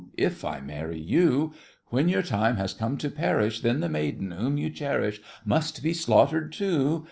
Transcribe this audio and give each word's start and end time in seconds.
If 0.17 0.43
I 0.43 0.59
marry 0.61 0.99
you, 0.99 1.53
When 1.89 2.09
your 2.09 2.23
time 2.23 2.57
has 2.57 2.73
come 2.73 2.97
to 2.97 3.09
perish, 3.11 3.61
Then 3.61 3.81
the 3.81 3.87
maiden 3.87 4.31
whom 4.31 4.57
you 4.57 4.71
cherish 4.71 5.21
Must 5.45 5.83
be 5.83 5.93
slaughtered, 5.93 6.51
too! 6.51 6.99